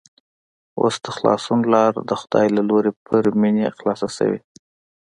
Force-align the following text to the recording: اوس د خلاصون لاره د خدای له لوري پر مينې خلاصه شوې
اوس 0.81 0.95
د 1.05 1.07
خلاصون 1.15 1.59
لاره 1.73 1.99
د 2.09 2.11
خدای 2.21 2.47
له 2.57 2.61
لوري 2.69 2.91
پر 3.05 3.23
مينې 3.41 3.75
خلاصه 3.77 4.07
شوې 4.17 4.39